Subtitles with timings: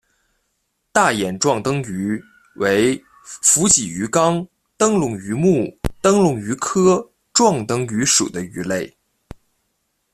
[0.91, 2.19] 大眼壮灯鱼
[2.55, 5.69] 为辐鳍鱼纲灯笼鱼目
[6.01, 8.97] 灯笼鱼科壮灯鱼属的鱼类。